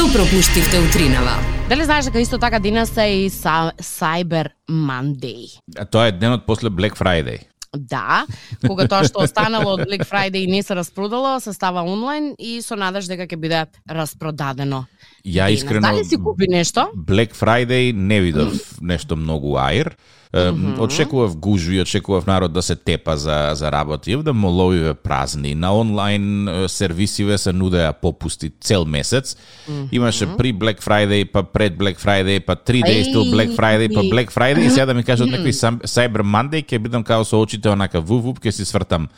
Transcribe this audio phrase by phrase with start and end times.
[0.00, 1.34] Што пропуштивте утринава?
[1.68, 5.60] Дали знаеш дека исто така денес е и са, Cyber Monday?
[5.76, 7.44] А тоа е денот после Black Friday.
[7.76, 8.24] Да,
[8.64, 12.80] кога тоа што останало од Black Friday не се распродало, се става онлайн и со
[12.80, 14.86] надеж дека ќе биде распродадено.
[15.20, 16.88] Ја искрено Дали си купи нешто?
[16.96, 19.92] Black Friday не видов нешто многу аир.
[20.34, 20.80] Mm -hmm.
[20.80, 25.54] Очекував гужви, очекував народ да се тепа за, за работи, да моловиве празни.
[25.54, 29.36] На онлайн сервисиве се нудеа попусти цел месец.
[29.36, 29.88] Mm -hmm.
[29.92, 34.00] Имаше при Black Friday, па пред Black Friday, па 3 days till Black Friday, па
[34.00, 37.68] Black Friday и сега да ми кажат некои Cyber Monday, ќе бидам као со очите
[37.68, 39.08] онака вув ќе си свртам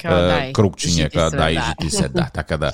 [0.00, 2.72] Као, е, дај, крукчиња, жити као се, да, и жити се, да, така да.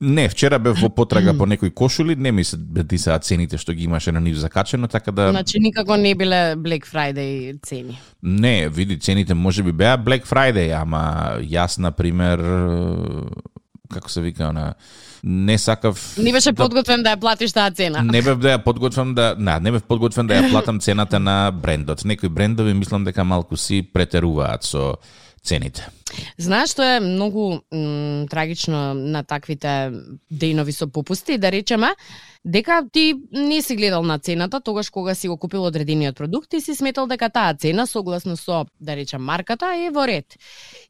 [0.00, 3.84] Не, вчера бев во потрага по некои кошули, не ми се бедисаа цените што ги
[3.84, 7.98] имаше на нив закачено, така да Значи никако не биле Black Friday цени.
[8.22, 12.38] Не, види, цените може би беа Black Friday, ама јас, на пример,
[13.90, 14.74] како се вика, она,
[15.24, 16.14] не сакав...
[16.18, 18.02] Не беше да- подготвен да ја платиш таа цена.
[18.06, 21.50] Не бев да ја подготвам да, не, не бев подготвен да ја платам цената на
[21.50, 22.04] брендот.
[22.04, 24.94] Некои брендови мислам дека малку си претеруваат со
[25.46, 25.86] цените.
[26.38, 29.92] Знаеш што е многу м, трагично на таквите
[30.30, 31.94] дејнови со попусти, да речеме,
[32.46, 36.60] дека ти не си гледал на цената тогаш кога си го купил одредениот продукт и
[36.60, 40.38] си сметал дека таа цена согласно со, да речам, марката е во ред.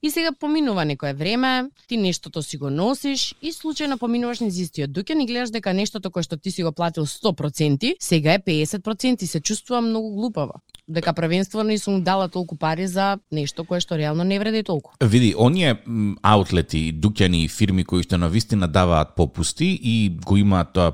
[0.03, 4.91] И сега поминува некое време, ти нештото си го носиш и случајно поминуваш низ истиот
[4.91, 9.23] дуќан и гледаш дека нештото кое што ти си го платил 100%, сега е 50%
[9.23, 10.61] и се чувствувам многу глупаво.
[10.89, 14.93] Дека првенствено не сум дала толку пари за нешто кое што реално не вреди толку.
[15.01, 15.81] Види, оние
[16.23, 20.93] аутлети, дуќани и фирми кои што на вистина даваат попусти и го имаат тоа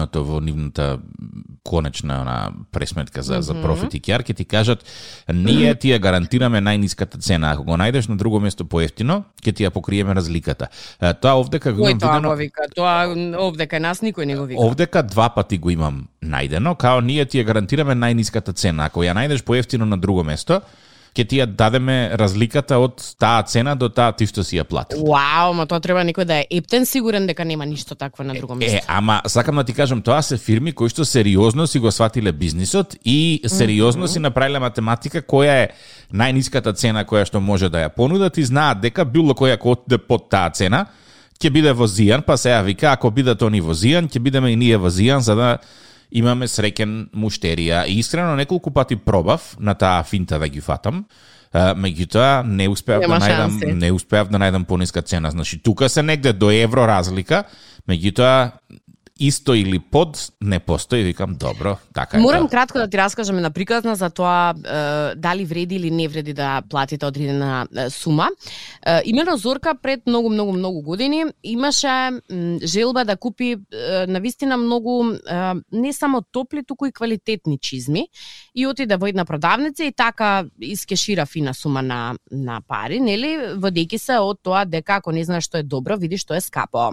[0.00, 1.00] прерачунато во нивната
[1.62, 4.84] конечна она пресметка за, за профит и кјар, ќе ти кажат,
[5.28, 7.52] ние ти ја гарантираме најниската цена.
[7.52, 10.68] Ако го најдеш на друго место поевтино, ќе ти ја покриеме разликата.
[11.20, 12.28] Тоа овдека го Кој имам тоа видено...
[12.28, 12.62] го вика?
[12.74, 12.94] Тоа
[13.38, 14.60] овде кај нас никој не го вика.
[14.60, 18.86] Овдека два пати го имам најдено, као ние ти ја гарантираме најниската цена.
[18.86, 20.62] Ако ја најдеш поевтино на друго место,
[21.14, 25.02] ќе ти ја дадеме разликата од таа цена до таа ти што си ја платил.
[25.06, 28.54] Вау, ма тоа треба некој да е ептен сигурен дека нема ништо такво на друго
[28.54, 28.78] место.
[28.78, 32.32] Е, ама сакам да ти кажам, тоа се фирми кои што сериозно си го сватиле
[32.32, 35.68] бизнисот и сериозно си направиле математика која е
[36.14, 39.98] најниската цена која што може да ја понудат и знаат дека било која ако отиде
[39.98, 40.86] под таа цена,
[41.40, 45.24] ќе биде возијан, па сега вика, ако бидат они возијан, ќе бидеме и ние возијан
[45.24, 45.58] за да
[46.10, 47.84] имаме среќен муштерија.
[47.86, 51.04] И искрено неколку пати пробав на таа финта да ги фатам,
[51.54, 53.72] меѓутоа не успеав Нема да најдам шанси.
[53.74, 55.30] не успеав да најдам пониска цена.
[55.30, 57.44] Значи тука се негде до евро разлика,
[57.88, 58.52] меѓутоа
[59.20, 62.20] исто или под не постои, викам добро, така е.
[62.20, 62.48] Морам тоа.
[62.48, 66.62] кратко да ти раскажам на приказна за тоа е, дали вреди или не вреди да
[66.70, 68.28] платите одредена сума.
[68.86, 74.20] Е, имено Зорка пред многу, многу, многу години имаше м, желба да купи е, на
[74.20, 75.16] вистина многу е,
[75.72, 78.08] не само топли, туку и квалитетни чизми
[78.54, 83.98] и отиде во една продавница и така искешира фина сума на, на пари, нели, водејќи
[83.98, 86.90] се од тоа дека ако не знаеш што е добро, види што е скапо.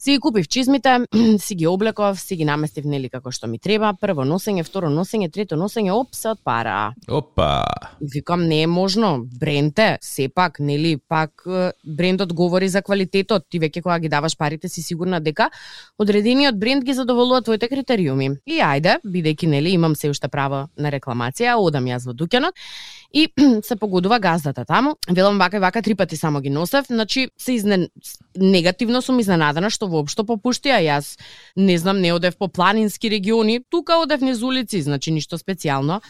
[0.00, 0.98] Си ги купив чизмите,
[1.38, 3.90] си ги облеков, си ги наместив нели како што ми треба.
[4.00, 6.94] Прво носење, второ носење, трето носење, оп, се отпара.
[7.04, 7.66] Опа.
[8.00, 9.26] Викам, не е можно.
[9.40, 11.44] Бренте, сепак, нели, пак
[11.84, 13.44] брендот говори за квалитетот.
[13.50, 15.50] Ти веќе кога ги даваш парите си сигурна дека
[15.98, 18.30] одредениот бренд ги задоволува твоите критериуми.
[18.48, 22.56] И ајде, бидејќи нели имам се уште право на рекламација, одам јас во дуќанот
[23.12, 23.28] и
[23.62, 24.94] се погодува газдата таму.
[25.10, 27.88] Велам вака и вака три пати само ги носев, значи се изнен...
[28.36, 31.18] негативно сум изненадана што воопшто попушти, а јас
[31.56, 36.00] не знам, не одев по планински региони, тука одев низ улици, значи ништо специјално.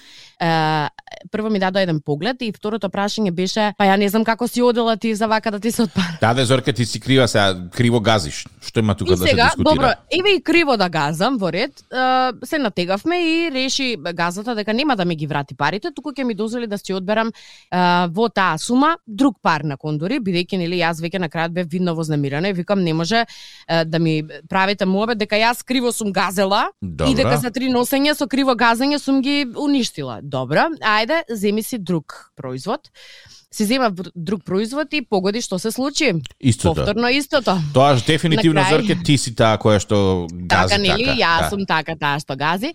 [0.40, 0.88] Е,
[1.30, 4.62] прво ми дадо еден поглед и второто прашање беше, па ја не знам како си
[4.62, 6.18] одела ти за вака да ти се отпара.
[6.20, 8.46] Даде Зорка ти си крива сега, криво газиш.
[8.60, 9.74] Што има тука И да се сега, дискутира?
[9.74, 14.74] добро, еве и криво да газам во ред, е, се натегавме и реши газата дека
[14.74, 17.76] нема да ми ги врати парите, туку ќе ми дозволи да си одберам е,
[18.08, 21.94] во таа сума друг пар на кондори, бидејќи нели јас веќе на крајот бев видно
[21.94, 23.24] вознемирана и викам не може
[23.68, 27.10] е, да ми правите муабет дека јас криво сум газела Добро.
[27.10, 30.20] и дека за три носења со криво газење сум ги уништила.
[30.22, 32.90] Добро, ајде, земи си друг производ.
[33.52, 36.12] Си зема друг производ и погоди што се случи.
[36.40, 36.74] Истото.
[36.74, 37.56] Повторно истото.
[37.74, 41.18] Тоа ж дефинитивно крај- Зорке ти си таа која што гази Така, нели, така.
[41.18, 41.48] јас да.
[41.50, 42.70] сум така таа што гази.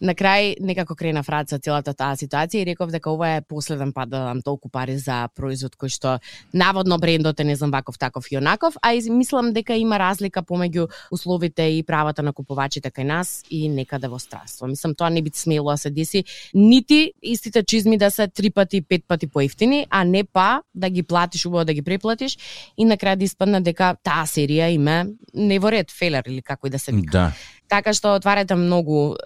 [0.00, 4.10] На крај некако крена фраца целата таа ситуација и реков дека ова е последен пат
[4.10, 6.12] да дам толку пари за производ кој што
[6.52, 10.42] наводно брендот е не знам ваков таков и онаков, а и мислам дека има разлика
[10.42, 14.66] помеѓу условите и правата на купувачите кај нас и некаде во странство.
[14.66, 16.24] Мислам тоа не би смело да се деси
[16.54, 21.02] нити истите чизми да се три пати, пет пати поевтини, а не па да ги
[21.02, 22.38] платиш убаво да ги преплатиш
[22.78, 26.66] и на крај да испадна дека таа серија име не во ред фелер или како
[26.66, 27.10] и да се вика.
[27.10, 27.32] Да.
[27.68, 29.16] Така што отварате многу,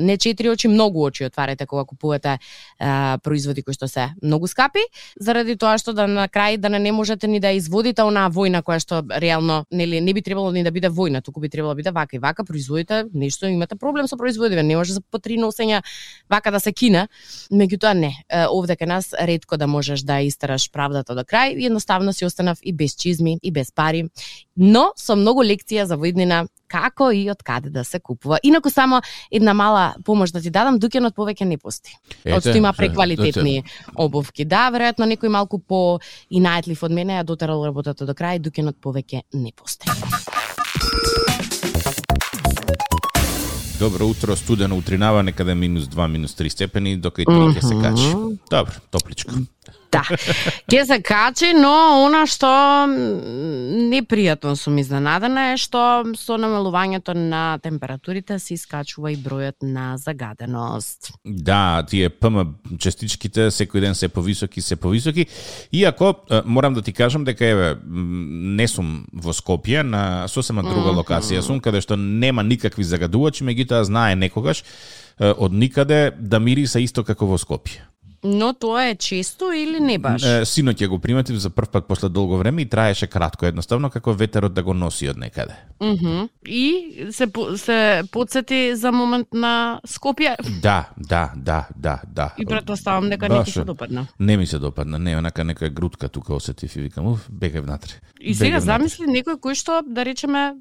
[0.00, 2.38] не четири очи, многу очи отварате кога купувате
[3.22, 4.80] производи кои што се многу скапи,
[5.20, 8.80] заради тоа што да на крај да не можете ни да изводите онаа војна која
[8.80, 11.90] што реално нели не би требало ни да биде војна, туку би требало да биде
[11.90, 15.82] вака и вака производите нешто имате проблем со производиве, не може за по три носења
[16.30, 17.08] вака да се кине.
[17.52, 18.12] Меѓутоа не,
[18.48, 22.72] овде кај нас ретко да можеш да истераш правдата до крај, едноставно си останав и
[22.72, 24.08] без чизми и без пари,
[24.56, 28.38] но со многу лекција за воиднина како и од каде да се купува.
[28.42, 29.00] Инаку само
[29.30, 31.96] една мала помош да ти дадам, Дукенот повеќе не пусти.
[32.24, 33.64] Одсто има преквалитетни
[33.94, 34.44] обувки.
[34.44, 36.00] Да, веројатно некој малку по
[36.30, 39.90] и најтлив од мене ја дотерал работата до крај, Дукенот повеќе не пусти.
[43.80, 48.10] Добро утро, студено утринава, некаде минус 2, минус 3 степени, дока и ќе се качи.
[48.50, 49.40] Добро, топличко.
[49.92, 50.02] Да.
[50.70, 52.46] Ке се качи, но она што
[52.86, 61.10] непријатно сум изненадена е што со намалувањето на температурите се искачува и бројот на загаденост.
[61.24, 65.26] Да, тие ПМ частичките секој ден се повисоки, се повисоки.
[65.72, 66.14] Иако
[66.44, 71.60] морам да ти кажам дека еве не сум во Скопје, на сосема друга локација сум
[71.60, 74.62] каде што нема никакви загадувачи, меѓутоа знае некогаш
[75.18, 77.90] од никаде да мириса исто како во Скопје.
[78.24, 80.22] Но тоа е често или не баш?
[80.22, 84.12] Синоќ ја го приметив за прв пат после долго време и траеше кратко, едноставно како
[84.12, 85.56] ветерот да го носи од некаде.
[85.80, 86.28] Mm -hmm.
[86.46, 87.26] И се
[87.56, 90.36] се подсети за момент на Скопје?
[90.60, 92.34] Да, да, да, да, да.
[92.38, 94.06] И претпоставам дека не ти се допадна.
[94.20, 97.92] Не ми се допадна, не, онака некоја грудка тука осетив и викам, уф, бегај внатре.
[98.20, 100.54] И сега замисли некој кој што, да речеме,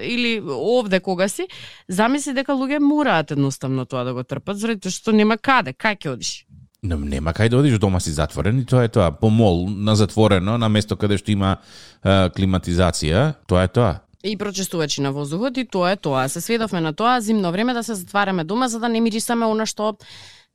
[0.00, 1.48] или овде кога си,
[1.88, 6.08] замисли дека луѓе мораат едноставно тоа да го трпат, заради што нема каде, кај ќе
[6.08, 6.45] одиш?
[6.82, 9.10] Нема кај да одиш, дома си затворен и тоа е тоа.
[9.10, 11.56] Помол на затворено, на место каде што има
[12.04, 13.92] е, климатизација, тоа е тоа.
[14.22, 16.28] И прочистувачи на воздухот и тоа е тоа.
[16.28, 19.66] Се сведовме на тоа зимно време да се затвараме дома за да не мирисаме она
[19.66, 19.96] што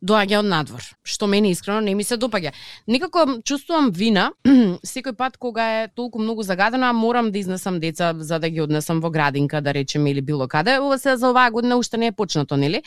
[0.02, 2.52] доаѓа од надвор, што мене искрено не ми се допаѓа.
[2.88, 4.32] Некако чувствувам вина
[4.94, 8.62] секој пат кога е толку многу загадено, а морам да изнесам деца за да ги
[8.62, 10.80] однесам во градинка, да речеме или било каде.
[10.80, 12.82] Ова се за оваа година уште не е почнато, нели?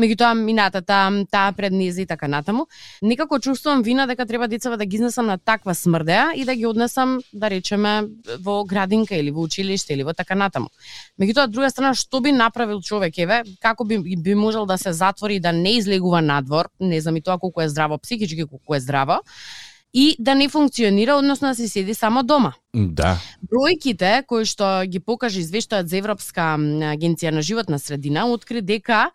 [0.00, 0.98] Меѓутоа минатата,
[1.30, 2.66] таа пред низ и така натаму.
[3.02, 6.66] Некако чувствувам вина дека треба децава да ги изнесам на таква смрдеа и да ги
[6.66, 8.08] однесам, да речеме,
[8.40, 10.68] во градинка или во училиште или во така натаму.
[11.20, 14.92] Меѓутоа, од друга страна, што би направил човек, еве, како би, би можел да се
[14.92, 18.74] затвори и да не излегува надвор, не знам и тоа колку е здраво психички, колку
[18.74, 19.20] е здраво,
[19.94, 22.52] и да не функционира, односно да се седи само дома.
[22.72, 23.18] Да.
[23.44, 26.54] Бројките кои што ги покажа извештајот за Европска
[26.88, 29.10] агенција на животна средина откри дека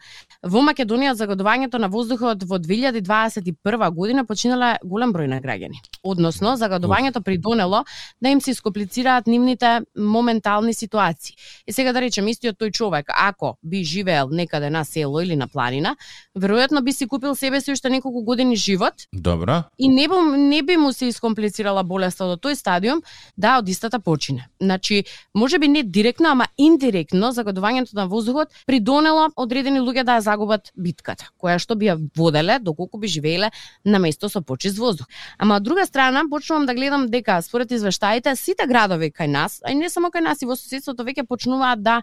[0.45, 5.81] во Македонија загадувањето на воздухот во 2021 година починале голем број на граѓани.
[6.03, 7.83] Односно, загадувањето придонело
[8.21, 11.33] да им се искомплицираат нивните моментални ситуации.
[11.65, 15.47] И сега да речем истиот тој човек, ако би живеел некаде на село или на
[15.47, 15.95] планина,
[16.37, 18.93] веројатно би си купил себе си уште неколку години живот.
[19.13, 19.63] Добро.
[19.79, 20.07] И не,
[20.37, 23.01] не би му се искомплицирала болеста до тој стадиум
[23.37, 24.47] да да од истата почине.
[24.61, 25.03] Значи,
[25.35, 30.71] може би не директно, ама индиректно загадувањето на воздухот придонело одредени луѓе да ја загубат
[30.75, 33.51] битката, која што би ја воделе доколку би живееле
[33.85, 35.07] на место со почист воздух.
[35.37, 39.71] Ама од друга страна, почнувам да гледам дека според извештаите сите градови кај нас, а
[39.71, 42.01] и не само кај нас и во соседството веќе почнуваат да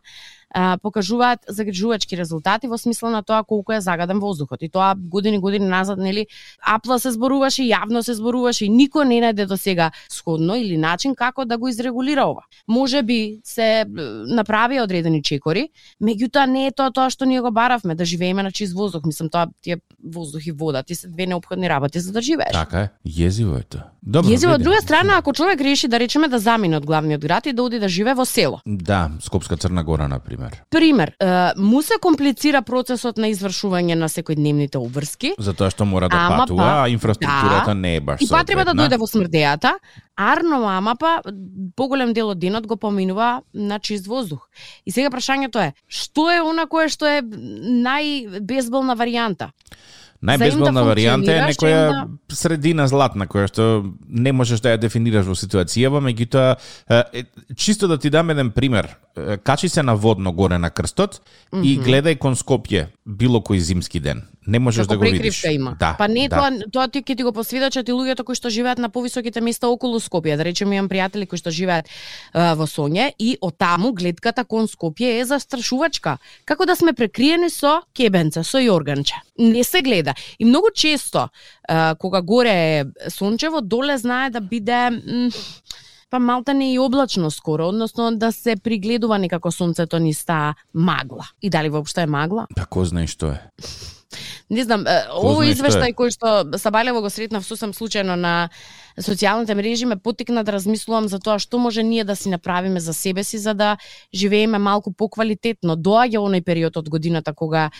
[0.55, 4.63] а, покажуваат загрижувачки резултати во смисла на тоа колку е загаден воздухот.
[4.63, 6.27] И тоа години години назад, нели,
[6.63, 11.15] апла се зборуваше, јавно се зборуваше и никој не најде до сега сходно или начин
[11.15, 12.43] како да го изрегулира ова.
[12.69, 13.85] Може би се
[14.31, 15.69] направи одредени чекори,
[16.03, 19.03] меѓутоа не е тоа тоа што ние го баравме да живееме на чист воздух.
[19.05, 22.53] Мислам тоа тие воздух и вода, ти се две необходни работи за да живееш.
[22.53, 22.89] Така е.
[23.03, 23.91] Језиво е тоа.
[24.03, 24.31] Добро.
[24.31, 27.53] Језиво од друга страна, ако човек реши да речеме да замине од главниот град и
[27.53, 28.61] да оди да живее во село.
[28.67, 30.63] Да, Скопска Црна Гора на пример пример?
[30.71, 31.13] Пример,
[31.57, 35.35] му се комплицира процесот на извршување на секојдневните обврски.
[35.39, 38.45] Затоа што мора да ама патува, па, а инфраструктурата да, не е баш И па
[38.45, 39.75] треба да дојде во смрдејата,
[40.17, 41.21] арно ама па
[41.77, 44.49] поголем дел од денот го поминува на чист воздух.
[44.85, 49.53] И сега прашањето е, што е она кое што е најбезболна варијанта?
[50.25, 52.03] Најбезболна да варијанта е некоја да...
[52.33, 53.65] средина златна која што
[54.09, 57.05] не можеш да ја дефинираш во ситуацијава, меѓутоа
[57.57, 58.95] чисто да ти дам еден пример.
[59.45, 61.67] Качи се на водно горе на крстот mm -hmm.
[61.67, 64.25] и гледај кон Скопје било кој зимски ден.
[64.47, 65.45] Не можеш Како да го видиш.
[65.45, 65.77] има.
[65.79, 66.37] Да, па не да.
[66.37, 69.69] тоа тоа ти ќе ти го посведочат и луѓето кои што живеат на повисоките места
[69.69, 70.37] околу Скопје.
[70.37, 71.89] Да речеме имам пријатели кои што живеат
[72.33, 76.19] а, во Сонје и од таму гледката кон Скопје е застрашувачка.
[76.45, 79.15] Како да сме прекриени со кебенце, со јорганче.
[79.39, 80.15] Не се гледа.
[80.39, 81.29] И многу често
[81.69, 85.31] а, кога горе е сончево, доле знае да биде м,
[86.11, 91.27] па малта не и облачно скоро, односно да се пригледува некако сонцето низ таа магла.
[91.43, 92.47] И дали воопшто е магла?
[92.57, 93.41] Па кој знае што е.
[94.49, 98.35] Не знам, овој извештај кој што Сабајлево го сретнав сосем случајно на
[98.99, 102.95] социјалните мрежи ме потикна да размислувам за тоа што може ние да си направиме за
[102.95, 103.77] себе си за да
[104.15, 105.77] живееме малку поквалитетно.
[105.77, 107.71] Доаѓа оној период од годината кога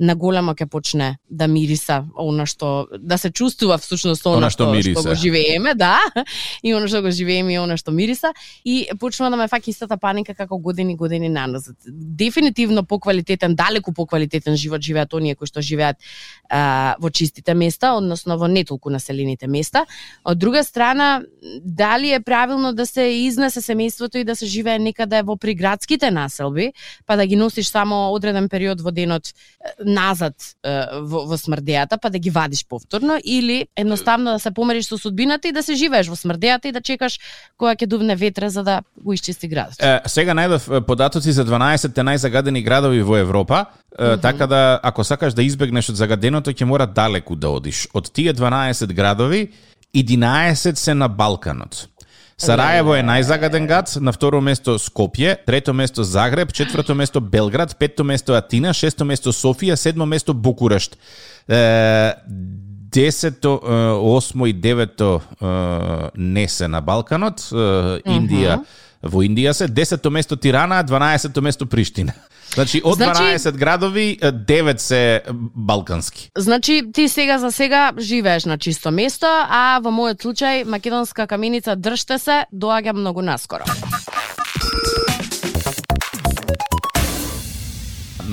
[0.00, 4.64] на големо ќе почне да мириса она што да се чувствува всушност она, Она што
[4.64, 5.00] што, мириса.
[5.00, 5.98] што го живееме, да,
[6.62, 8.32] и она што го живееме и она што мириса
[8.64, 11.76] и почнува да ме фаќа истата паника како години години наназад.
[11.86, 15.96] Дефинитивно поквалитетен, далеку поквалитетен живот живеат оние кои што живеат
[16.50, 19.86] а, во чистите места, односно во не толку населените места.
[20.24, 21.22] Од друга страна,
[21.64, 26.72] дали е правилно да се изнесе семејството и да се живее некаде во приградските населби,
[27.06, 29.32] па да ги носиш само одреден период во денот
[29.84, 34.98] назад во, во смрдејата, па да ги вадиш повторно, или едноставно да се помериш со
[34.98, 37.18] судбината и да се живееш во смрдејата и да чекаш
[37.56, 39.78] кога ќе дувне ветре за да го исчисти градот.
[39.80, 43.66] Е, сега најдов податоци за 12 најзагадени градови во Европа,
[43.98, 47.86] е, така да ако сакаш да избегнеш од загаденото ќе мора далеку да одиш.
[47.94, 49.48] Од тие 12 градови
[49.94, 51.88] 11 се на Балканот.
[52.38, 58.04] Сараево е најзагаден град, на второ место Скопје, трето место Загреб, четврто место Белград, петто
[58.04, 60.98] место Атина, шесто место Софија, седмо место Букурешт.
[61.48, 62.14] Е,
[62.94, 63.60] Десето,
[64.02, 65.46] осмо и девето е,
[66.14, 67.56] не се на Балканот, е,
[68.06, 68.60] Индија,
[69.04, 72.12] во Индија се, десето место Тирана, 12 место Приштина.
[72.54, 75.22] Значи, од Значи- 12 градови, е, 9 се
[75.54, 76.30] балкански.
[76.38, 81.76] Значи, ти сега за сега живееш на чисто место, а во мојот случај, македонска каменица
[81.76, 83.64] држте се, доаѓа многу наскоро.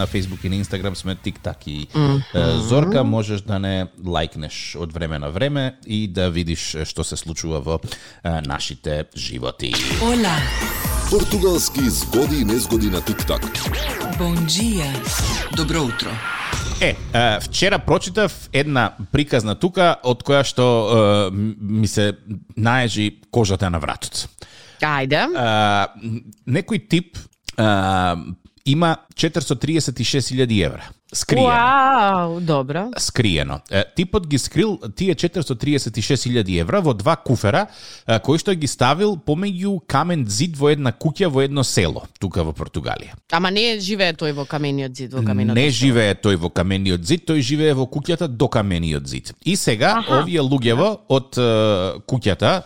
[0.01, 1.87] На Facebook и на Instagram сме TikTok и
[2.35, 7.17] е, Зорка можеш да не лайкнеш од време на време и да видиш што се
[7.17, 7.77] случува во
[8.25, 9.73] нашите животи.
[10.01, 10.37] Ола,
[11.09, 13.45] Португалски згоди и незгоди на TikTok.
[14.17, 14.89] бон джија.
[15.55, 16.09] Добро утро.
[16.81, 16.95] Е,
[17.41, 21.31] вчера прочитав една приказна тука од која што е,
[21.61, 22.17] ми се
[22.57, 24.25] наежи кожата на вратот.
[24.81, 25.27] Ајде.
[26.49, 27.17] Некој тип
[27.57, 28.17] а,
[28.65, 30.89] има 436.000 евра.
[31.13, 31.47] Скриено.
[31.47, 32.89] Вау, добро.
[32.97, 33.59] скриено.
[33.95, 37.67] Типот ги скрил тие 436.000 евра во два куфера,
[38.23, 42.53] кои што ги ставил помеѓу камен зид во една куќа во едно село, тука во
[42.55, 43.11] Португалија.
[43.31, 45.59] Ама не живее тој во камениот зид, во каменото.
[45.59, 49.33] Не живее тој во камениот зид, тој живее во куќата до камениот зид.
[49.43, 50.21] И сега Аха.
[50.23, 51.35] овие луѓево од
[52.07, 52.61] куќата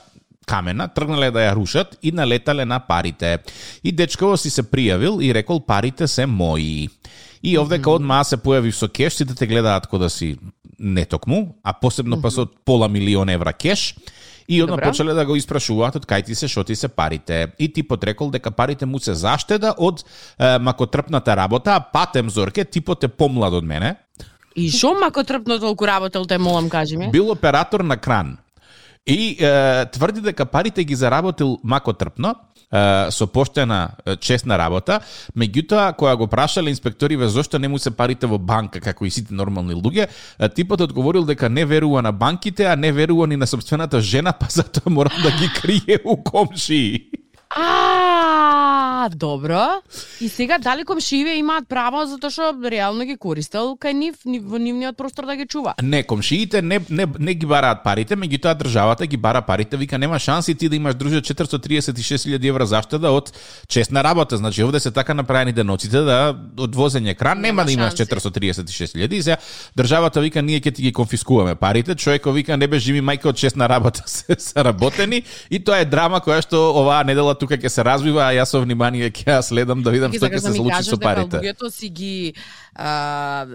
[0.46, 3.38] камена тргнале да ја рушат и налетале на парите.
[3.84, 6.90] И дечково си се пријавил и рекол парите се мои.
[7.44, 10.38] И овдека одма се појави со кеш, сите те гледаат кој да си
[10.80, 13.96] нетокму, а посебно па со пола милион евра кеш.
[14.48, 17.48] И одма почеле да го испрашуваат од кај ти се, шо ти се парите.
[17.60, 20.06] И типот рекол дека парите му се заштеда од
[20.40, 23.96] е, макотрпната работа, а патем Зорке, типот е помлад од мене,
[24.56, 27.12] И шо мако трпно толку работел, те молам кажи ми.
[27.12, 28.38] бил оператор на кран.
[29.08, 32.36] И е, тврди дека парите ги заработил мако трпно,
[32.74, 35.00] е, со поштена честна работа,
[35.38, 39.34] меѓутоа кога го прашале инспекториве зошто не му се парите во банка како и сите
[39.34, 40.10] нормални луѓе,
[40.56, 44.50] типот одговорил дека не верува на банките, а не верува ни на собствената жена, па
[44.50, 47.06] затоа мора да ги крие у комшии.
[47.50, 49.82] А, добро.
[50.22, 54.58] И сега дали комшиеве имаат право затоа што реално ги користел кај нив, ни- во
[54.58, 55.76] нивниот простор да ги чува.
[55.84, 60.20] Не, комшиите не, не, не ги бараат парите, меѓутоа државата ги бара парите, вика нема
[60.20, 63.32] шанси ти да имаш друже 436.000 евра заштеда од
[63.68, 64.38] честна работа.
[64.38, 68.12] Значи овде се така направени деноците да од возење кран нема, Нема да имаш шанси.
[68.12, 69.38] 436.000 и сега
[69.78, 73.38] државата вика ние ќе ти ги конфискуваме парите, човекот вика не бежи ми мајка од
[73.38, 77.84] честна работа се сработени и тоа е драма која што оваа недела тука ќе се
[77.84, 80.84] развива, а јас со внимание ќе ја следам да видам што ќе се да случи
[80.84, 81.38] со парите.
[81.38, 82.34] луѓето си ги
[82.76, 83.46] а,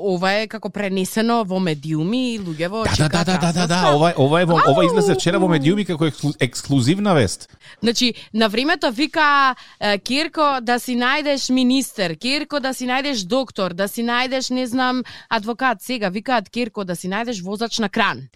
[0.00, 3.92] ова е како пренесено во медиуми и луѓево Да, да, да, да, да, да, да,
[3.94, 7.48] ова е- ова е во, ова излезе вчера во медиуми како ексклу- ексклузивна вест.
[7.82, 9.54] Значи, на времето вика
[10.04, 15.02] Кирко да си најдеш министер, Кирко да си најдеш доктор, да си најдеш, не знам,
[15.28, 15.82] адвокат.
[15.82, 18.28] Сега викаат Кирко да си најдеш возач на кран.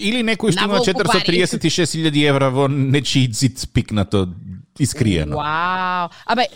[0.00, 1.42] Или некој што има волку пари.
[1.44, 4.28] 436.000 евра во нечиј цит пикнато
[4.78, 5.36] искриено.
[5.36, 6.08] Вау.
[6.26, 6.46] Абе,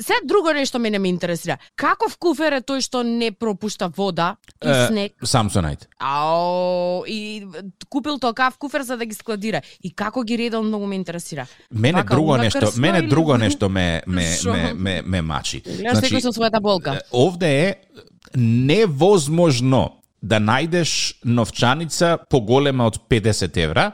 [0.00, 1.58] се друго нешто мене ме интересира.
[1.76, 5.12] Каков куфер е тој што не пропушта вода и Е, снег?
[5.22, 5.84] Samsonite.
[6.00, 7.44] Ау, и
[7.90, 9.60] купил токав куфер за да ги складира.
[9.82, 11.46] И како ги редал многу ме интересира.
[11.70, 14.52] Мене Вака, друго нешто, мене или- друго нешто ме ме Шо?
[14.52, 15.60] ме ме, ме мачи.
[15.60, 17.00] Секој со својата болка.
[17.12, 17.74] Овде е
[18.36, 19.92] невозможно
[20.26, 20.90] да најдеш
[21.24, 23.92] новчаница поголема од 50 евра,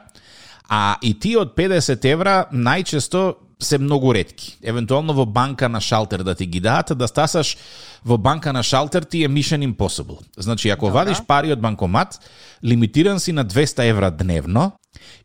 [0.69, 4.57] а и тие од 50 евра најчесто се многу ретки.
[4.63, 7.57] Евентуално во банка на шалтер да ти ги дадат, а да стасаш
[8.05, 10.19] во банка на шалтер ти е mission impossible.
[10.37, 11.05] Значи, ако Добра.
[11.05, 12.19] вадиш пари од банкомат,
[12.65, 14.73] лимитиран си на 200 евра дневно,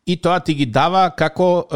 [0.07, 1.75] и тоа ти ги дава како е,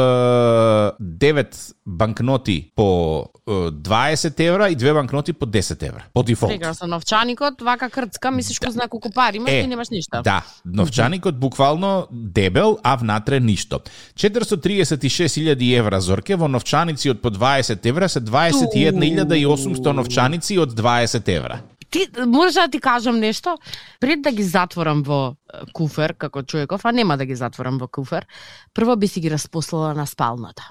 [1.01, 6.03] 9 банкноти по е, 20 евра и две банкноти по 10 евра.
[6.13, 6.51] По дефолт.
[6.51, 10.21] Сега со новчаникот, вака крцка, мислиш кој знае колку пари имаш и немаш ништо.
[10.23, 13.81] Да, новчаникот буквално дебел, а внатре ништо.
[14.15, 21.61] 436.000 евра зорке во новчаници од по 20 евра се 21.800 новчаници од 20 евра.
[21.91, 23.57] Ти можеш да ти кажам нешто?
[23.99, 25.35] Пред да ги затворам во
[25.73, 28.25] куфер како човеков, а нема да ги затворам во куфер,
[28.73, 30.63] прво би си ги распослала на спалната.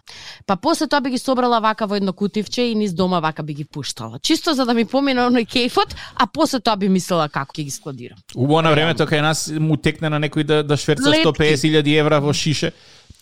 [0.47, 3.55] Па после тоа би ги собрала вака во едно кутивче и низ дома вака би
[3.55, 4.19] ги пуштала.
[4.19, 7.71] Чисто за да ми помине оној кејфот, а после тоа би мислела како ќе ги
[7.71, 8.19] складирам.
[8.35, 11.29] Убаво на времето кај нас му текне на некој да, да шверца Летки.
[11.29, 12.73] 150.000 евра во шише.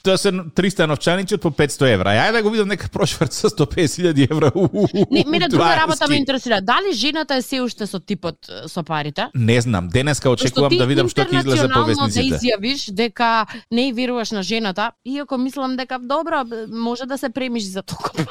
[0.02, 2.14] Тоа се 300 новчаници од по 500 евра.
[2.22, 4.52] Ајде да го видам нека прошврца 150.000 евра.
[5.10, 5.76] Не, мене друга 20.
[5.82, 6.60] работа ме интересира.
[6.60, 9.28] Дали жената е се уште со типот со парите?
[9.34, 13.92] Не знам, денеска очекувам да видам што ќе излезе по интернационално да изјавиш дека не
[13.92, 18.22] веруваш на жената, иако мислам дека добро, може да се премиш за толку.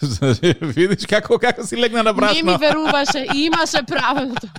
[0.76, 2.52] Видиш како како си легна на Не брасно.
[2.52, 4.50] ми веруваше имаше право на тоа.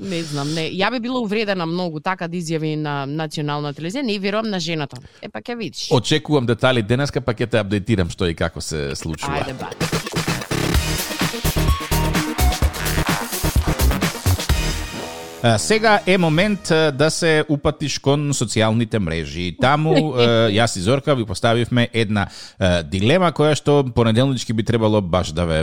[0.00, 0.68] Не знам, не.
[0.78, 4.96] Ја би била увредена многу така да изјави на национална телевизија, не верувам на жената.
[5.22, 5.88] Е па ќе видиш.
[5.90, 9.40] Очекувам детали денеска, па ќе те апдейтирам што и како се случува.
[9.40, 9.72] Ајде ба.
[15.56, 16.60] Сега е момент
[16.94, 19.52] да се упатиш кон социјалните мрежи.
[19.60, 19.94] Таму
[20.50, 22.26] јас и Зорка ви поставивме една
[22.90, 25.60] дилема која што понеделнички би требало баш да ве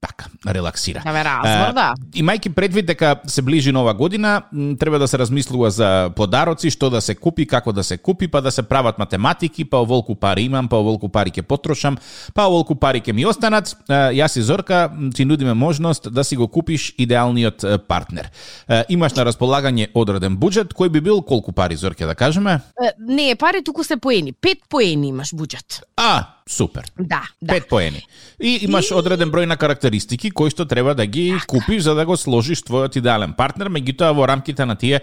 [0.00, 1.02] така релаксира.
[1.02, 1.94] Да ве разврда.
[2.14, 4.42] Имајќи предвид дека се ближи нова година,
[4.78, 8.42] треба да се размислува за подароци, што да се купи, како да се купи, па
[8.42, 11.98] да се прават математики, па оволку пари имам, па оволку пари ќе потрошам,
[12.34, 13.74] па оволку пари ќе ми останат.
[13.90, 18.30] Јас и Зорка ти нудиме можност да си го купиш идеалниот партнер.
[18.68, 22.58] Е, Имаш на располагање одреден буџет, кој би бил колку пари Зорке да кажеме?
[23.00, 24.34] Не е пари, туку се поени.
[24.36, 25.80] Пет поени имаш буџет.
[25.96, 26.84] А, супер.
[26.98, 27.54] Да, да.
[27.54, 28.02] Пет поени.
[28.36, 32.20] И имаш одреден број на карактеристики кои што треба да ги купиш за да го
[32.20, 35.00] сложиш твојот идеален партнер, меѓутоа во рамките на тие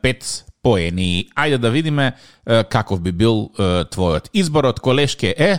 [0.00, 0.24] пет
[0.64, 1.28] поени.
[1.36, 2.14] Ајде да видиме
[2.72, 5.58] каков би бил твојот избор од колешке е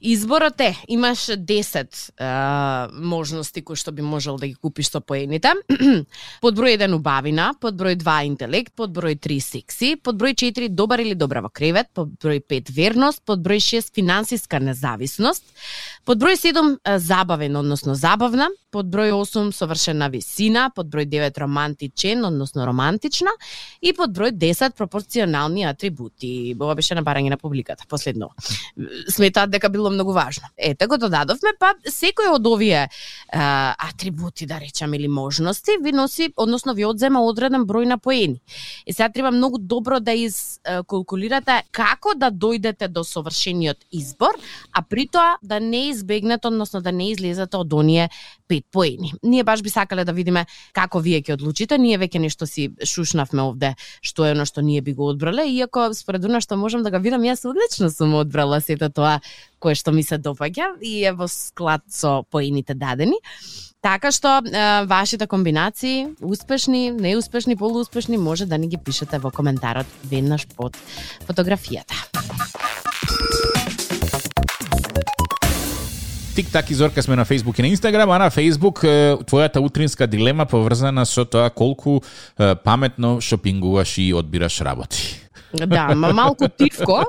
[0.00, 5.54] Изборот е, имаш 10 а, можности кои што би можел да ги купиш со поените.
[6.44, 10.68] под број 1 убавина, под број 2 интелект, под број 3 секси, под број 4
[10.68, 15.44] добар или добра во кревет, под број 5 верност, под број 6 финансиска независност,
[16.04, 22.24] под број 7 забавен, односно забавна, под број 8 совршена висина, под број 9 романтичен,
[22.28, 23.32] односно романтична
[23.80, 26.52] и под број 10 пропорционални атрибути.
[26.60, 28.28] Ова беше на барање на публиката, последно.
[29.08, 30.50] Сметаат дека било многу важно.
[30.56, 36.28] Ете го додадовме, па секој од овие а, атрибути, да речам, или можности, ви носи,
[36.36, 38.42] односно ви одзема одреден број на поени.
[38.86, 44.36] И сега треба многу добро да изкалкулирате како да дојдете до совршениот избор,
[44.72, 48.10] а при тоа да не избегнете, односно да не излезете од оние
[48.48, 49.12] пет поени.
[49.22, 51.78] Ние баш би сакале да видиме како вие ќе одлучите.
[51.78, 55.92] Ние веќе нешто си шушнавме овде што е оно што ние би го одбрале, иако
[55.94, 59.20] според она што можам да го видам, јас одлично сум одбрала сето тоа
[59.58, 63.16] кое што ми се допаѓа и е во склад со поените дадени.
[63.80, 69.86] Така што е, вашите комбинации, успешни, неуспешни, полууспешни, може да ни ги пишете во коментарот
[70.10, 70.76] веднаш под
[71.28, 72.65] фотографијата.
[76.36, 78.84] Тик так и Зорка сме на Facebook и на Instagram, а на Facebook
[79.24, 82.02] твојата утринска дилема поврзана со тоа колку
[82.64, 85.16] паметно шопингуваш и одбираш работи.
[85.54, 87.06] Да, ма малку тивко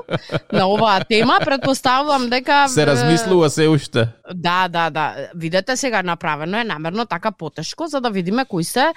[0.52, 4.08] на оваа тема, предпоставувам дека Се размислува се уште.
[4.34, 5.28] Да, да, да.
[5.36, 8.92] Видете сега направено е намерно така потешко за да видиме кои се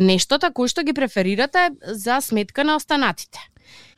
[0.00, 3.38] нештота кои што ги преферирате за сметка на останатите.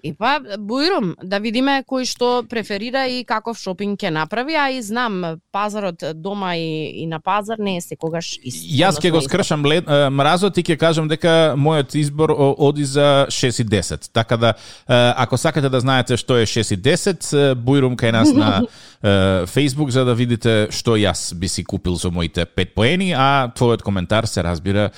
[0.03, 4.81] И па, бујрум, да видиме кој што преферира и каков шопинг ќе направи, а и
[4.83, 8.65] знам, пазарот дома и, и на пазар не е секогаш ист.
[8.65, 13.61] Јас ќе го скршам лед, мразот и ќе кажам дека мојот избор оди за 6
[13.61, 14.11] и 10.
[14.13, 14.55] Така да,
[14.89, 18.63] ако сакате да знаете што е 6 и 10, е, бујрум кај нас на
[19.55, 23.83] Facebook за да видите што јас би си купил за моите 5 поени, а твојот
[23.83, 24.91] коментар се разбира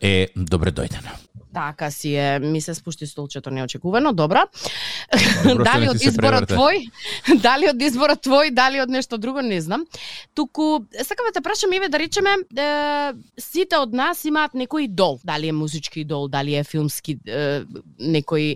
[0.00, 1.27] е добре дојден.
[1.58, 4.44] Така си е, ми се спушти столчето неочекувано, добро.
[5.44, 6.84] Добро дали од изборот твој,
[7.46, 9.82] дали од изборот твој, дали од нешто друго, не знам.
[10.38, 12.68] Туку, сакам да те прашам, еве да речеме, е,
[13.42, 15.18] сите од нас имаат некој идол.
[15.26, 17.64] Дали е музички идол, дали е филмски, е,
[17.98, 18.54] некој,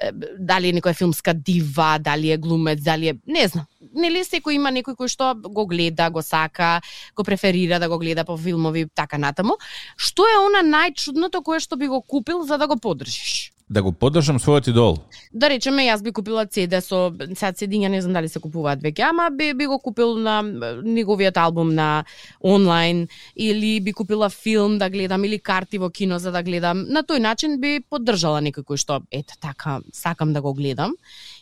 [0.00, 3.68] е, дали е некоја филмска дива, дали е глумец, дали е, не знам.
[3.78, 6.80] Нели секој има некој кој што го гледа, го сака,
[7.14, 9.54] го преферира да го гледа по филмови, така натаму.
[9.96, 13.52] Што е она најчудното кое што би го купил за да го поддржиш?
[13.70, 14.96] Да го поддржам својот идол.
[15.30, 19.10] Да речеме, јас би купила CD со сега CD-ња не знам дали се купуваат веќе,
[19.12, 22.04] ама би, би го купил на неговиот албум на
[22.40, 26.82] онлайн или би купила филм да гледам или карти во кино за да гледам.
[26.88, 30.96] На тој начин би поддржала некој кој што ете така сакам да го гледам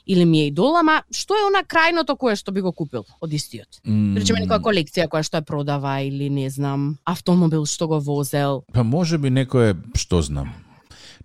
[0.07, 3.33] или ми е идол, ама што е она крајното кое што би го купил од
[3.33, 3.81] истиот?
[3.85, 8.63] Да Речеме некоја колекција која што ја продава или не знам, автомобил што го возел.
[8.73, 10.53] Па може би некој, што знам,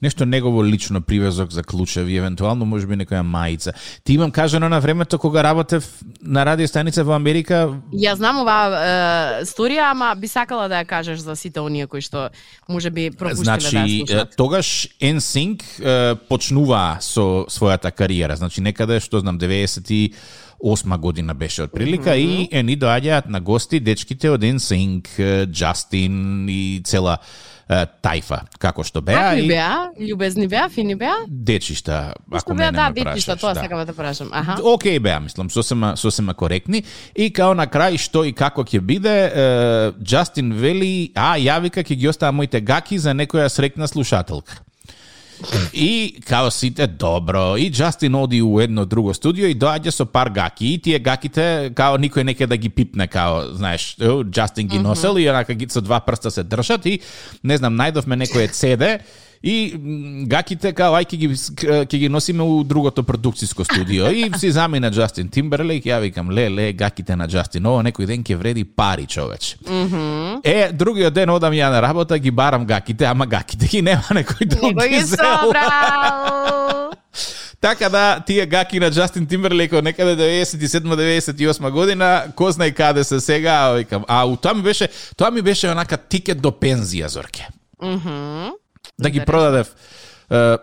[0.02, 3.74] нешто негово лично привезок за клучеви, евентуално може би некоја мајца.
[4.04, 8.66] Ти имам кажано на времето кога работев на радио станица во Америка, Ја знам оваа
[8.72, 12.30] е, сторија, ама би сакала да ја кажеш за сите оние кои што
[12.70, 14.36] може би пропуштиле Значи, да ја е, слушнат.
[14.38, 18.36] тогаш NSYNC е, почнува со својата кариера.
[18.36, 22.60] Значи, некаде, што знам, 98 година беше отприлика mm -hmm.
[22.60, 25.08] и ни доаѓаат на гости дечките од NSYNC,
[25.46, 27.18] Justin и цела
[28.04, 29.32] тајфа, како што беа.
[29.32, 29.92] Какви и беа?
[30.00, 30.68] Љубезни беа?
[30.70, 31.14] Фини беа?
[31.28, 33.64] Дечишта, ако мене да, ме прашаш, тоа да.
[33.64, 34.32] сакам да прашам.
[34.32, 34.58] Аха.
[34.60, 36.84] Океј беа, мислам, сосема сосема коректни
[37.16, 39.16] и као на крај што и како ќе биде,
[40.02, 44.62] Джастин вели, а ја вика ќе ги оставам моите гаки за некоја срекна слушателка.
[45.74, 50.30] И као сите добро, и Джастин оди у едно друго студио и доаѓа со пар
[50.30, 50.74] гаки.
[50.74, 55.28] И тие гаките као никој неке да ги пипне као, знаеш, Джастин ги носел и
[55.30, 57.02] онака ги со два прста се држат и
[57.44, 59.00] не знам, најдовме некој CD
[59.44, 59.74] И
[60.28, 64.52] гаките као ај ќе ги к- ќе ги носиме у другото продукциско студио и си
[64.52, 68.64] замина Джастин Тимберлейк, ја викам ле ле гаките на Джастин, ово некој ден ќе вреди
[68.64, 69.58] пари човече.
[70.44, 74.46] Е, другиот ден одам ја на работа, ги барам гаките, ама гаките ги нема некој
[74.46, 76.92] друг Него ги собрал.
[77.62, 83.20] Така да, тие гаки на Джастин Тимберлейк од некаде 97-98 година, ko знае каде се
[83.20, 87.06] сега, а, викам, а у тоа ми беше, тоа ми беше онака тикет до пензија,
[87.08, 87.48] Зорке.
[89.00, 89.76] Да ги продадев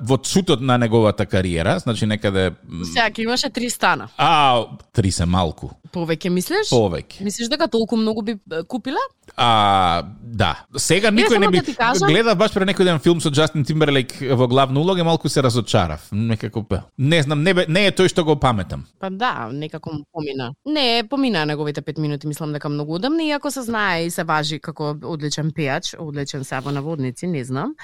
[0.01, 4.09] во цутот на неговата кариера, значи некаде Сега ќе имаше три стана.
[4.17, 6.71] а три се малку, Повеќе мислиш?
[6.71, 7.23] повеќе.
[7.25, 8.37] Мислиш дека толку многу би
[8.69, 8.99] купила?
[9.37, 10.65] А, да.
[10.77, 13.31] Сега никој само не би да ти кажам- гледав баш пред некој ден филм со
[13.31, 16.09] Джастин Тимберлейк во главна улога и малку се разочарав.
[16.13, 16.83] Некако па.
[16.99, 18.87] Не знам, не, бе, не е тој што го паметам.
[19.01, 20.53] Па да, некако му помина.
[20.67, 24.59] Не, помина неговите пет минути, мислам дека многу удобни, иако се знае и се важи
[24.61, 27.75] како одличен пејач, одличен се во наводници, не знам.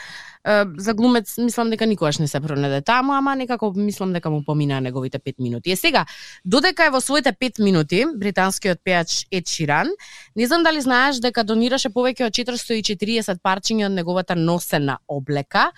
[0.77, 4.81] За глумец мислам дека никогаш не се пронаде таму, ама некако мислам дека му помина
[4.81, 5.71] неговите пет минути.
[5.71, 6.05] Е сега,
[6.45, 9.91] додека е во своите пет минути, британскиот пејач Ед Ширан,
[10.35, 15.71] не знам дали знаеш дека донираше повеќе од 440 парчиња од неговата носена облека,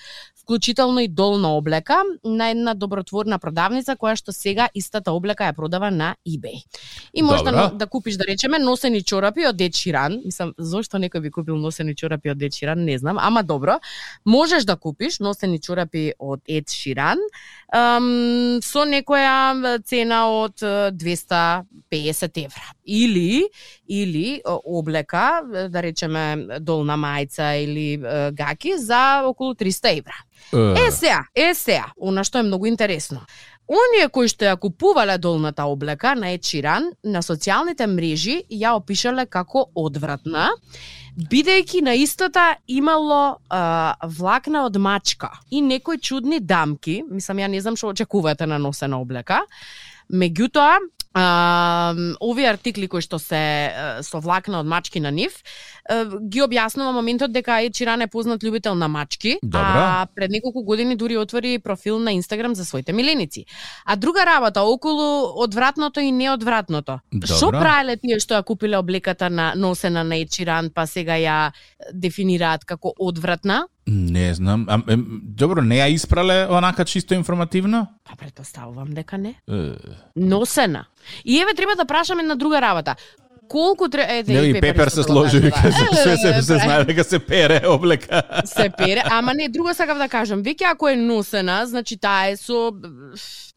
[0.46, 5.90] вклучително и долна облека на една добротворна продавница која што сега истата облека ја продава
[5.90, 6.62] на eBay.
[7.12, 11.26] И може да, да купиш да речеме носени чорапи од Ed Sheeran, мислам зошто некој
[11.26, 13.80] би купил носени чорапи од Ed Sheeran, не знам, ама добро.
[14.24, 17.18] Можеш да купиш носени чорапи од Ed Sheeran
[18.62, 22.75] со некоја цена од е, 250 евра.
[22.86, 23.48] Или
[23.88, 27.96] или облека, да речеме долна мајца или
[28.32, 30.22] гаки за околу 300 евра.
[30.86, 33.26] Е сеа, е сеа, она што е многу интересно.
[33.66, 39.64] Оние кои што ја купувале долната облека на Sheeran на социјалните мрежи ја опишале како
[39.74, 40.52] одвратна,
[41.16, 47.60] бидејќи на истата имало а, влакна од мачка и некои чудни дамки, мислам ја не
[47.60, 49.42] знам што очекувате на носена облека,
[50.10, 50.78] меѓутоа
[52.20, 53.70] овие артикли кои што се е,
[54.04, 55.32] со влакна од мачки на нив,
[56.28, 59.60] ги објаснува моментот дека Ед Ширан е познат љубител на мачки, Добро.
[59.62, 63.44] а пред неколку години дури отвори профил на Инстаграм за своите миленици.
[63.84, 67.00] А друга работа околу одвратното и неодвратното.
[67.12, 67.36] Добро.
[67.36, 71.52] Што правеле тие што ја купиле облеката на носена на Ед Ширан, па сега ја
[71.92, 73.66] дефинираат како одвратна?
[73.86, 74.66] Не знам.
[74.68, 77.86] А, е, добро, не ја испрале онака чисто информативно?
[78.04, 79.34] Па претпоставувам дека не.
[79.50, 79.74] Е,
[80.16, 80.86] Носена.
[81.24, 82.96] И еве треба да прашаме на друга работа.
[83.48, 87.18] Колку треба е Нели и Пепер се сложи, вика, се, се, се, знае дека се
[87.18, 88.22] пере облека.
[88.44, 92.36] се пере, ама не, друго сакав да кажам, веќе ако е носена, значи таа е
[92.36, 92.72] со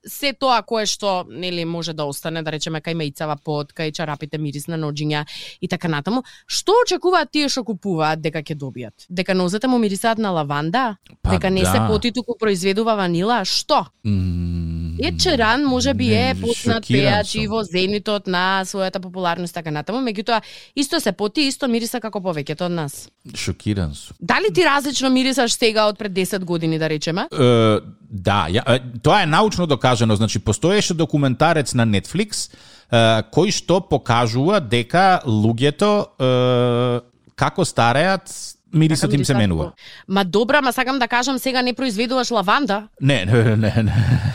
[0.07, 4.39] се тоа кое што нели може да остане, да речеме кај мејцава под, кај чарапите
[4.39, 5.25] мирис на ноџиња
[5.61, 6.23] и така натаму.
[6.47, 9.07] Што очекуваат тие што купуваат дека ќе добијат?
[9.09, 10.97] Дека нозете му мирисаат на лаванда?
[11.21, 11.71] Па дека не да.
[11.71, 13.43] се поти туку произведува ванила?
[13.45, 13.85] Што?
[14.05, 19.71] М, Е Черан може би е познат пејач и во зенитот на својата популарност така
[19.71, 20.41] натаму, меѓутоа
[20.75, 23.07] исто се поти, исто мириса како повеќето од нас.
[23.35, 24.17] Шокиран сум.
[24.19, 27.27] Дали ти различно мирисаш сега од пред 10 години да речеме?
[27.31, 32.49] Е, да, ја, тоа е научно докажано, значи постоеше документарец на Netflix
[32.89, 37.01] кој што покажува дека луѓето е,
[37.37, 38.31] како стареат
[38.73, 39.71] мирисот им се менува.
[40.07, 42.87] Ма добра, ма сакам да кажам сега не произведуваш лаванда.
[43.01, 43.93] Не, не, не, не.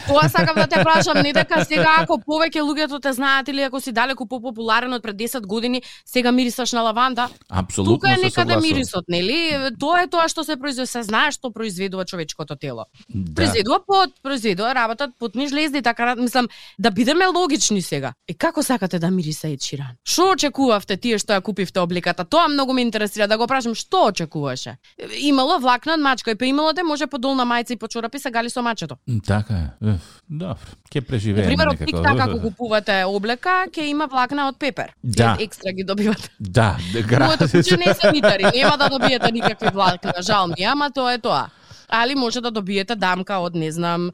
[0.09, 3.81] Тоа сакам да те прашам, не дека сега ако повеќе луѓето те знаат или ако
[3.81, 7.29] си далеку попопуларен од пред 10 години, сега мирисаш на лаванда.
[7.49, 9.71] Апсолутно Тука е некаде мирисот, нели?
[9.81, 12.85] Тоа е тоа што се произведува, се знае што произведува човечкото тело.
[13.09, 13.35] Да.
[13.35, 18.13] Произведува пот, произведува работат потни жлезди, така мислам да бидеме логични сега.
[18.29, 19.97] Е како сакате да мириса Ед Ширан?
[20.05, 22.25] Што очекувавте тие што ја купивте обликата?
[22.25, 24.77] Тоа многу ме интересира да го прашам што очекуваше.
[25.21, 28.19] Имало влакна од мачка и па имало да може по долна мајца и по чорапи
[28.19, 28.97] се гали со мачето.
[29.27, 29.99] Така е.
[30.29, 30.57] Добро,
[30.91, 31.91] ќе преживееме Пример од некако.
[31.91, 34.95] TikTok ако купувате облека, ќе има влакна од пепер.
[35.03, 35.37] Да.
[35.39, 36.31] Е, Екстра ги добивате.
[36.39, 37.95] Да, Моето куќе не гра...
[37.95, 41.49] се митари, нема да добиете никакви влакна, жал ми, ама тоа е тоа.
[41.95, 44.09] Али може да добиете дамка од, не знам,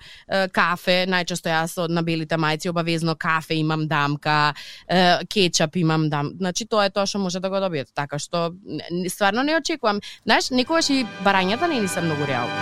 [0.52, 4.52] кафе, најчесто јас од на белите мајци обавезно кафе имам дамка,
[4.88, 6.32] е, кетчап имам дам.
[6.36, 7.92] Значи тоа е тоа што може да го добиете.
[7.96, 8.50] Така што
[9.08, 10.00] стварно не очекувам.
[10.24, 12.52] Знаеш, некогаш и барањата не ни се многу реални.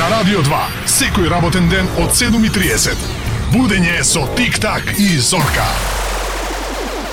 [0.00, 2.96] На Радио 2, секој работен ден од 7.30.
[3.52, 5.68] Будење со Тик-так и Зорка.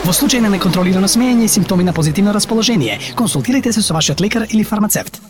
[0.02, 4.48] Во случај на неконтролирано смеење и симптоми на позитивно расположение, консултирайте се со вашиот лекар
[4.50, 5.22] или фармацевт.